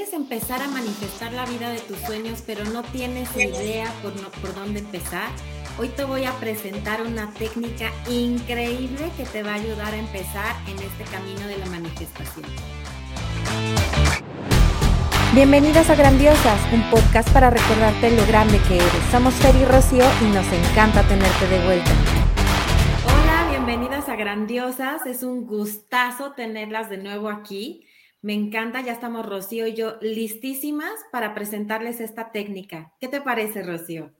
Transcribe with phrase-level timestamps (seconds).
[0.00, 4.54] Quieres empezar a manifestar la vida de tus sueños, pero no tienes idea por, por
[4.54, 5.28] dónde empezar.
[5.78, 10.56] Hoy te voy a presentar una técnica increíble que te va a ayudar a empezar
[10.68, 12.46] en este camino de la manifestación.
[15.34, 19.04] Bienvenidas a Grandiosas, un podcast para recordarte lo grande que eres.
[19.10, 21.90] Somos Fer y Rocío y nos encanta tenerte de vuelta.
[23.04, 25.04] Hola, bienvenidas a Grandiosas.
[25.04, 27.86] Es un gustazo tenerlas de nuevo aquí.
[28.22, 32.92] Me encanta, ya estamos Rocío y yo listísimas para presentarles esta técnica.
[33.00, 34.12] ¿Qué te parece, Rocío?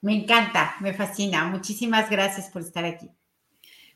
[0.00, 1.44] Me encanta, me fascina.
[1.46, 3.10] Muchísimas gracias por estar aquí.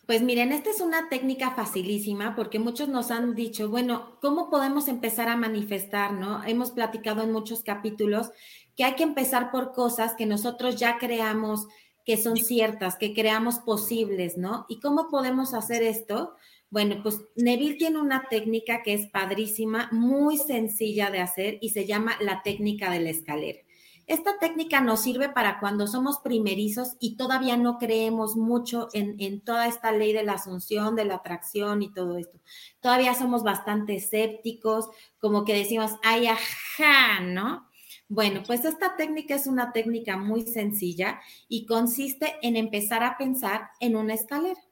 [0.06, 4.88] Pues miren, esta es una técnica facilísima porque muchos nos han dicho, bueno, ¿cómo podemos
[4.88, 6.42] empezar a manifestar, no?
[6.44, 8.30] Hemos platicado en muchos capítulos
[8.74, 11.66] que hay que empezar por cosas que nosotros ya creamos
[12.06, 14.64] que son ciertas, que creamos posibles, ¿no?
[14.70, 16.36] ¿Y cómo podemos hacer esto?
[16.70, 21.86] Bueno, pues Neville tiene una técnica que es padrísima, muy sencilla de hacer y se
[21.86, 23.60] llama la técnica de la escalera.
[24.06, 29.66] Esta técnica nos sirve para cuando somos primerizos y todavía no creemos mucho en, toda
[29.66, 32.38] esta ley de la asunción, de la atracción y todo esto.
[32.80, 34.88] Todavía somos bastante escépticos,
[35.18, 37.68] como que decimos, ay, ajá, ¿no?
[38.08, 43.68] Bueno, pues esta técnica es una técnica muy sencilla y consiste en empezar a pensar
[43.80, 44.67] en una escalera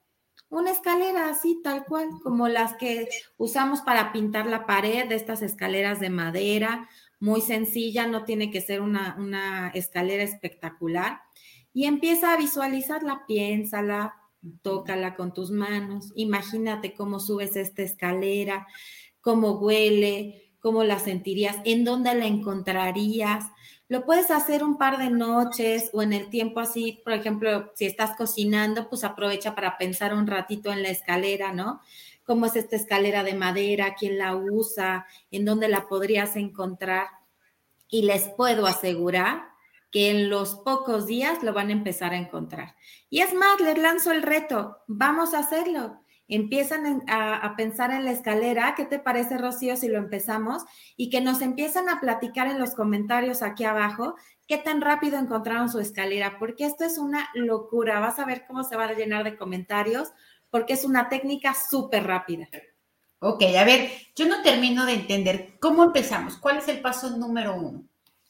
[0.48, 5.42] una escalera así, tal cual, como las que usamos para pintar la pared, de estas
[5.42, 6.88] escaleras de madera,
[7.18, 11.20] muy sencilla, no tiene que ser una, una escalera espectacular.
[11.72, 14.14] Y empieza a visualizarla, piénsala,
[14.62, 18.66] tócala con tus manos, imagínate cómo subes esta escalera,
[19.20, 23.44] cómo huele, cómo la sentirías, en dónde la encontrarías,
[23.88, 27.86] lo puedes hacer un par de noches o en el tiempo así, por ejemplo, si
[27.86, 31.80] estás cocinando, pues aprovecha para pensar un ratito en la escalera, ¿no?
[32.24, 33.94] ¿Cómo es esta escalera de madera?
[33.94, 35.06] ¿Quién la usa?
[35.30, 37.06] ¿En dónde la podrías encontrar?
[37.88, 39.44] Y les puedo asegurar
[39.92, 42.74] que en los pocos días lo van a empezar a encontrar.
[43.08, 48.10] Y es más, les lanzo el reto, vamos a hacerlo empiezan a, pensar en la
[48.10, 50.64] escalera, ¿qué te parece, Rocío, si lo empezamos?
[50.96, 54.16] Y que nos empiezan a platicar en los comentarios aquí abajo
[54.46, 58.00] qué tan rápido encontraron su escalera, porque esto es una locura.
[58.00, 60.12] Vas a ver cómo se va a llenar de comentarios,
[60.50, 62.48] porque es una técnica súper rápida.
[63.18, 65.54] Ok, a ver, yo no termino de entender.
[65.60, 66.36] ¿Cómo empezamos?
[66.36, 67.84] ¿Cuál es el paso número uno?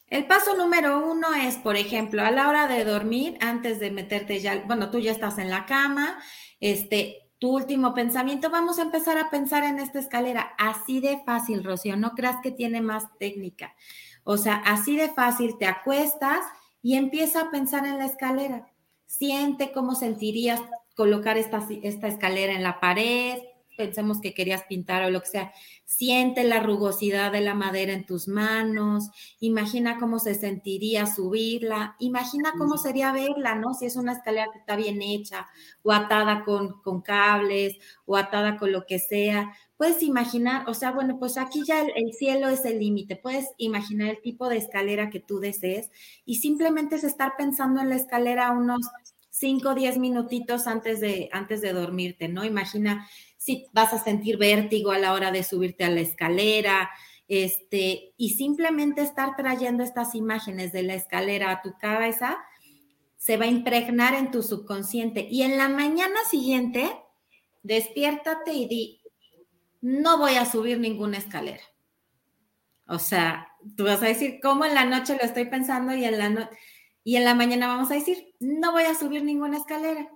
[0.09, 4.39] El paso número uno es, por ejemplo, a la hora de dormir, antes de meterte
[4.39, 6.19] ya, bueno, tú ya estás en la cama,
[6.61, 10.55] este, tu último pensamiento, vamos a empezar a pensar en esta escalera.
[10.59, 13.75] Así de fácil, Rocío, no creas que tiene más técnica.
[14.25, 16.41] O sea, así de fácil, te acuestas
[16.83, 18.73] y empieza a pensar en la escalera.
[19.07, 20.61] Siente cómo sentirías
[20.97, 23.39] colocar esta, esta escalera en la pared,
[23.77, 25.53] pensemos que querías pintar o lo que sea,
[25.85, 29.11] siente la rugosidad de la madera en tus manos,
[29.41, 33.75] imagina cómo se sentiría subirla, imagina cómo sería verla, ¿no?
[33.75, 35.47] Si es una escalera que está bien hecha
[35.83, 39.53] o atada con, con cables o atada con lo que sea.
[39.77, 43.47] Puedes imaginar, o sea, bueno, pues aquí ya el, el cielo es el límite, puedes
[43.59, 45.91] imaginar el tipo de escalera que tú desees
[46.25, 48.81] y simplemente es estar pensando en la escalera unos
[49.39, 52.45] 5 o 10 minutitos antes de, antes de dormirte, ¿no?
[52.45, 53.07] Imagina
[53.47, 56.91] si vas a sentir vértigo a la hora de subirte a la escalera,
[57.29, 62.37] este, y simplemente estar trayendo estas imágenes de la escalera a tu cabeza,
[63.17, 65.29] se va a impregnar en tu subconsciente.
[65.31, 66.91] Y en la mañana siguiente,
[67.63, 69.03] despiértate y di,
[69.81, 71.63] no voy a subir ninguna escalera.
[72.89, 76.19] O sea, tú vas a decir, ¿cómo en la noche lo estoy pensando y en
[76.19, 76.51] la noche
[77.07, 80.11] y en la mañana vamos a decir, no voy a subir ninguna escalera.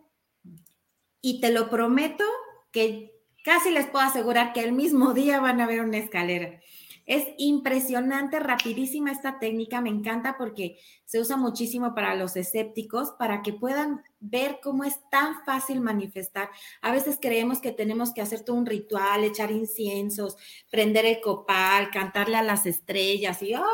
[1.20, 2.24] Y te lo prometo
[2.72, 6.60] que casi les puedo asegurar que el mismo día van a ver una escalera.
[7.06, 13.42] Es impresionante, rapidísima esta técnica, me encanta porque se usa muchísimo para los escépticos, para
[13.42, 16.50] que puedan ver cómo es tan fácil manifestar.
[16.82, 20.36] A veces creemos que tenemos que hacer todo un ritual, echar inciensos,
[20.70, 23.65] prender el copal, cantarle a las estrellas y ¡ah!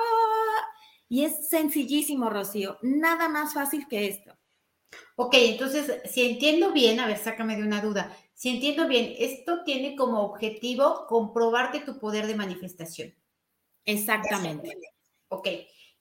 [1.08, 4.32] Y es sencillísimo, Rocío, nada más fácil que esto.
[5.16, 9.62] Ok, entonces, si entiendo bien, a ver, sácame de una duda, si entiendo bien, esto
[9.64, 13.14] tiene como objetivo comprobarte tu poder de manifestación.
[13.86, 14.76] Exactamente.
[15.28, 15.48] Ok,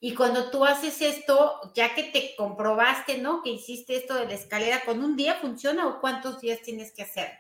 [0.01, 3.41] y cuando tú haces esto, ya que te comprobaste, ¿no?
[3.41, 7.03] Que hiciste esto de la escalera, ¿con un día funciona o cuántos días tienes que
[7.03, 7.31] hacer?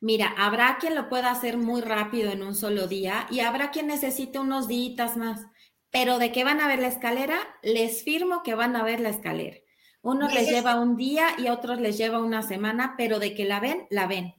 [0.00, 3.86] Mira, habrá quien lo pueda hacer muy rápido en un solo día y habrá quien
[3.86, 5.46] necesite unos días más.
[5.90, 9.08] Pero de qué van a ver la escalera, les firmo que van a ver la
[9.08, 9.56] escalera.
[10.06, 13.44] Unos les lleva un día y a otros les lleva una semana, pero de que
[13.44, 14.36] la ven, la ven.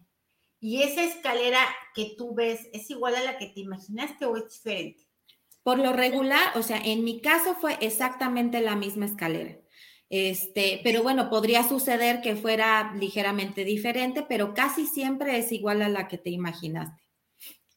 [0.62, 1.60] ¿Y esa escalera
[1.94, 5.06] que tú ves es igual a la que te imaginaste o es diferente?
[5.64, 9.60] Por lo regular, o sea, en mi caso fue exactamente la misma escalera.
[10.10, 15.90] Este, pero bueno, podría suceder que fuera ligeramente diferente, pero casi siempre es igual a
[15.90, 17.04] la que te imaginaste.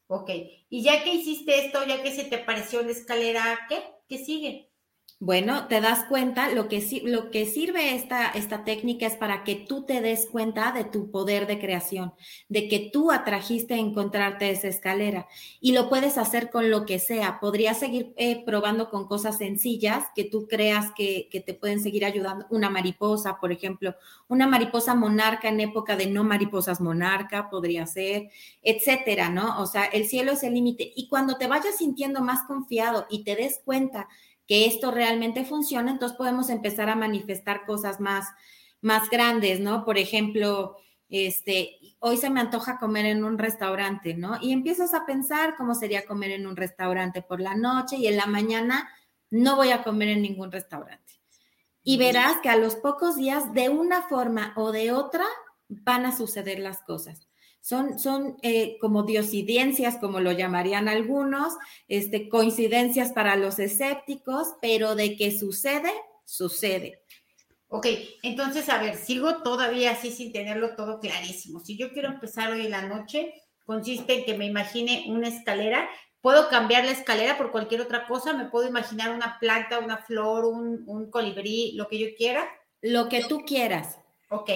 [0.07, 0.31] Ok,
[0.69, 3.83] y ya que hiciste esto, ya que se te pareció la escalera, ¿qué?
[4.09, 4.70] ¿Qué sigue?
[5.19, 9.55] Bueno, te das cuenta, lo que, lo que sirve esta, esta técnica es para que
[9.55, 12.15] tú te des cuenta de tu poder de creación,
[12.49, 15.29] de que tú atrajiste a encontrarte esa escalera
[15.61, 17.39] y lo puedes hacer con lo que sea.
[17.39, 22.07] Podrías seguir eh, probando con cosas sencillas que tú creas que, que te pueden seguir
[22.07, 22.47] ayudando.
[22.49, 23.95] Una mariposa, por ejemplo,
[24.29, 28.31] una mariposa monarca en época de no mariposas monarca podría ser,
[28.63, 29.61] etcétera, ¿no?
[29.61, 30.93] O sea, el cielo es el límite.
[30.97, 34.09] Y cuando te vayas sintiendo más confiado y te des cuenta,
[34.51, 38.27] que esto realmente funciona, entonces podemos empezar a manifestar cosas más,
[38.81, 39.85] más grandes, ¿no?
[39.85, 40.77] Por ejemplo,
[41.09, 44.39] este, hoy se me antoja comer en un restaurante, ¿no?
[44.43, 48.17] Y empiezas a pensar cómo sería comer en un restaurante por la noche y en
[48.17, 48.91] la mañana
[49.31, 51.21] no voy a comer en ningún restaurante.
[51.85, 55.27] Y verás que a los pocos días, de una forma o de otra,
[55.69, 57.30] van a suceder las cosas.
[57.61, 61.55] Son, son eh, como diosidencias, como lo llamarían algunos,
[61.89, 65.93] este, coincidencias para los escépticos, pero de que sucede,
[66.25, 67.03] sucede.
[67.69, 67.87] Ok,
[68.23, 71.61] entonces, a ver, sigo todavía así sin tenerlo todo clarísimo.
[71.61, 73.33] Si yo quiero empezar hoy en la noche,
[73.65, 75.89] consiste en que me imagine una escalera.
[76.21, 78.33] Puedo cambiar la escalera por cualquier otra cosa.
[78.33, 82.49] Me puedo imaginar una planta, una flor, un, un colibrí, lo que yo quiera.
[82.81, 84.01] Lo que tú quieras.
[84.31, 84.51] Ok,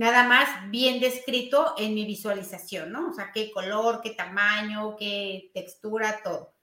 [0.00, 3.10] nada más bien descrito en mi visualización, ¿no?
[3.10, 6.54] O sea, qué color, qué tamaño, qué textura, todo.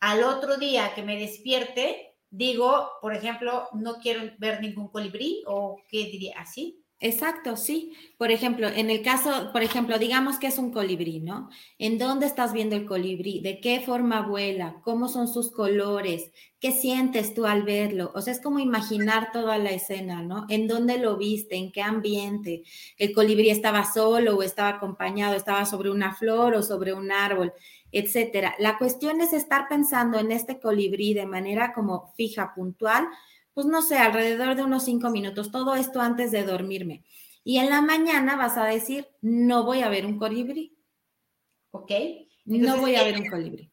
[0.00, 5.76] Al otro día que me despierte, digo, por ejemplo, no quiero ver ningún colibrí o
[5.90, 6.85] qué diría así.
[6.98, 7.92] Exacto, sí.
[8.16, 11.50] Por ejemplo, en el caso, por ejemplo, digamos que es un colibrí, ¿no?
[11.78, 13.40] ¿En dónde estás viendo el colibrí?
[13.42, 14.80] ¿De qué forma vuela?
[14.82, 16.30] ¿Cómo son sus colores?
[16.58, 18.12] ¿Qué sientes tú al verlo?
[18.14, 20.46] O sea, es como imaginar toda la escena, ¿no?
[20.48, 21.56] ¿En dónde lo viste?
[21.56, 22.62] ¿En qué ambiente?
[22.96, 25.34] ¿El colibrí estaba solo o estaba acompañado?
[25.36, 27.52] ¿Estaba sobre una flor o sobre un árbol?
[27.92, 28.54] Etcétera.
[28.58, 33.06] La cuestión es estar pensando en este colibrí de manera como fija, puntual,
[33.56, 37.06] pues no sé, alrededor de unos cinco minutos, todo esto antes de dormirme.
[37.42, 40.76] Y en la mañana vas a decir, no voy a ver un colibrí.
[41.70, 41.90] ¿Ok?
[42.44, 43.72] no voy a ver un colibrí.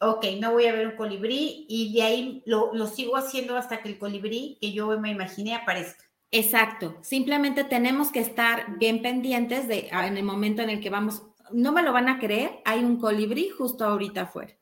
[0.00, 3.80] Ok, no voy a ver un colibrí y de ahí lo, lo sigo haciendo hasta
[3.80, 6.04] que el colibrí que yo me imaginé aparezca.
[6.30, 10.90] Exacto, simplemente tenemos que estar bien pendientes de ah, en el momento en el que
[10.90, 11.22] vamos,
[11.52, 14.54] no me lo van a creer, hay un colibrí justo ahorita afuera.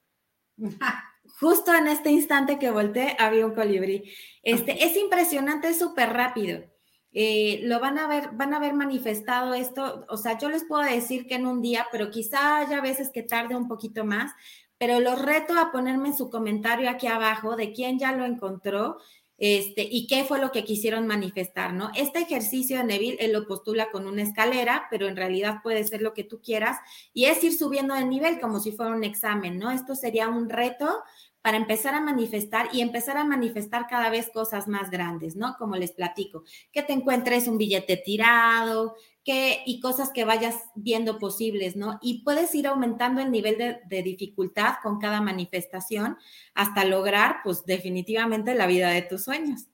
[1.44, 4.10] justo en este instante que volteé había un colibrí.
[4.42, 6.64] Este, es impresionante, es súper rápido.
[7.12, 10.82] Eh, lo van a ver, van a ver manifestado esto, o sea, yo les puedo
[10.82, 14.32] decir que en un día, pero quizá haya veces que tarde un poquito más,
[14.78, 18.96] pero los reto a ponerme en su comentario aquí abajo de quién ya lo encontró
[19.36, 21.90] este, y qué fue lo que quisieron manifestar, ¿no?
[21.94, 26.02] Este ejercicio de Neville, él lo postula con una escalera, pero en realidad puede ser
[26.02, 26.78] lo que tú quieras
[27.12, 29.70] y es ir subiendo de nivel como si fuera un examen, ¿no?
[29.70, 31.02] Esto sería un reto
[31.44, 35.56] para empezar a manifestar y empezar a manifestar cada vez cosas más grandes, ¿no?
[35.58, 36.42] Como les platico,
[36.72, 41.98] que te encuentres un billete tirado, que, y cosas que vayas viendo posibles, ¿no?
[42.00, 46.16] Y puedes ir aumentando el nivel de, de, dificultad con cada manifestación
[46.54, 49.66] hasta lograr, pues definitivamente, la vida de tus sueños.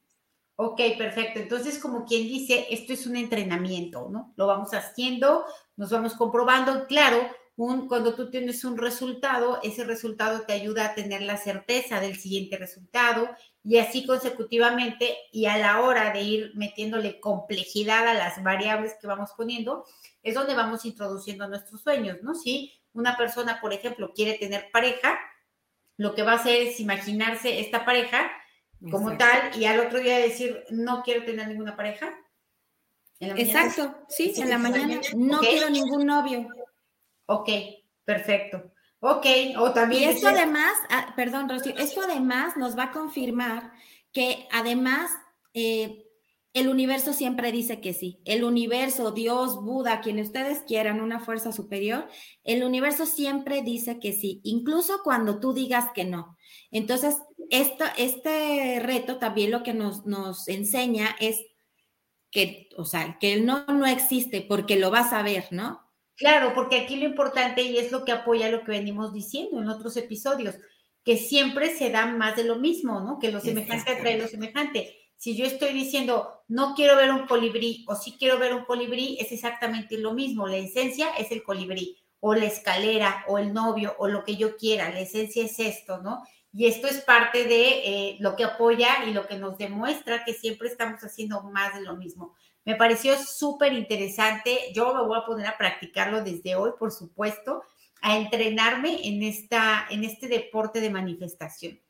[0.57, 1.39] Ok, perfecto.
[1.39, 4.35] Entonces, como quien dice, esto es un entrenamiento, ¿no?
[4.35, 5.45] Lo vamos haciendo,
[5.77, 6.89] nos vamos comprobando.
[6.89, 7.31] Claro,
[7.89, 12.57] cuando tú tienes un resultado, ese resultado te ayuda a tener la certeza del siguiente
[12.57, 13.29] resultado
[13.63, 19.07] y así consecutivamente y a la hora de ir metiéndole complejidad a las variables que
[19.07, 19.85] vamos poniendo,
[20.23, 22.35] es donde vamos introduciendo nuestros sueños, ¿no?
[22.35, 25.19] Si una persona, por ejemplo, quiere tener pareja,
[25.99, 28.31] lo que va a hacer es imaginarse esta pareja
[28.91, 32.11] como tal y al otro día decir, no quiero tener ninguna pareja.
[33.21, 36.49] Exacto, sí, en la mañana no quiero ningún novio.
[37.31, 37.49] Ok,
[38.05, 38.73] perfecto.
[38.99, 39.25] Ok,
[39.57, 40.03] o también...
[40.03, 43.71] Y esto además, ah, perdón, Rocío, esto además nos va a confirmar
[44.13, 45.13] que además
[45.55, 46.09] eh,
[46.55, 48.21] el universo siempre dice que sí.
[48.25, 52.09] El universo, Dios, Buda, quien ustedes quieran, una fuerza superior,
[52.43, 56.37] el universo siempre dice que sí, incluso cuando tú digas que no.
[56.73, 57.17] Entonces,
[57.51, 61.39] esto, este reto también lo que nos, nos enseña es
[62.33, 65.90] que, o sea, que el no no existe porque lo vas a ver, ¿no?
[66.21, 69.71] Claro, porque aquí lo importante y es lo que apoya lo que venimos diciendo en
[69.71, 70.55] otros episodios,
[71.03, 73.19] que siempre se da más de lo mismo, ¿no?
[73.19, 74.99] Que lo semejante atrae lo semejante.
[75.17, 79.17] Si yo estoy diciendo no quiero ver un colibrí o sí quiero ver un colibrí,
[79.19, 80.47] es exactamente lo mismo.
[80.47, 84.59] La esencia es el colibrí o la escalera o el novio o lo que yo
[84.59, 84.91] quiera.
[84.91, 86.23] La esencia es esto, ¿no?
[86.53, 90.35] Y esto es parte de eh, lo que apoya y lo que nos demuestra que
[90.35, 92.35] siempre estamos haciendo más de lo mismo.
[92.65, 94.73] Me pareció súper interesante.
[94.75, 97.63] Yo me voy a poner a practicarlo desde hoy, por supuesto,
[98.03, 101.81] a entrenarme en, esta, en este deporte de manifestación.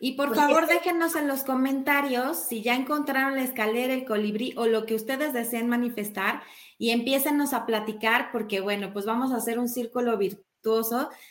[0.00, 4.54] Y por pues favor, déjenos en los comentarios si ya encontraron la escalera, el colibrí
[4.56, 6.42] o lo que ustedes deseen manifestar
[6.78, 10.16] y empiécenos a platicar porque, bueno, pues vamos a hacer un círculo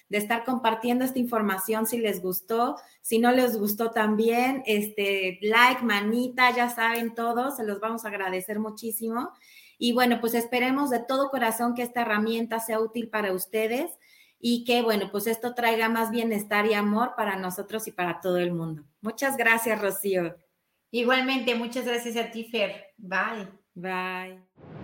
[0.10, 5.84] de estar compartiendo esta información si les gustó, si no les gustó también, este, like,
[5.84, 9.32] manita, ya saben todos, se los vamos a agradecer muchísimo.
[9.78, 13.92] Y bueno, pues esperemos de todo corazón que esta herramienta sea útil para ustedes
[14.40, 18.38] y que, bueno, pues esto traiga más bienestar y amor para nosotros y para todo
[18.38, 18.84] el mundo.
[19.02, 20.36] Muchas gracias, Rocío.
[20.90, 22.94] Igualmente, muchas gracias a ti, Fer.
[22.98, 23.48] Bye.
[23.76, 24.77] Bye.